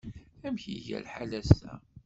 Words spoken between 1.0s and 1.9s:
lḥal ass-a?